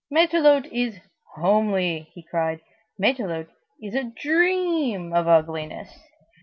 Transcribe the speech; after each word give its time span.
"Matelote 0.11 0.65
is 0.73 0.97
homely!" 1.35 2.09
he 2.15 2.23
cried: 2.23 2.61
"Matelote 2.99 3.49
is 3.83 3.93
of 3.93 4.05
a 4.05 4.09
dream 4.19 5.13
of 5.13 5.27
ugliness! 5.27 5.95